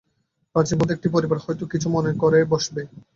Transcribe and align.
প্রাচীনপন্থী 0.55 0.93
একটি 0.95 1.07
পরিবার, 1.09 1.37
হয়তো 1.39 1.63
কিছু 1.67 1.87
মনে 1.89 2.11
করে 2.21 2.39
বসবে। 2.51 2.81